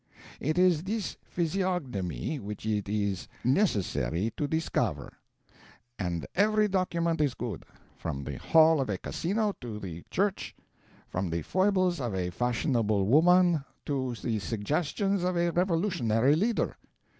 [0.39, 5.13] 'It is this physiognomy which it is necessary to discover',
[5.99, 7.63] and every document is good,
[7.97, 10.55] from the hall of a casino to the church,
[11.07, 16.77] from the foibles of a fashionable woman to the suggestions of a revolutionary leader.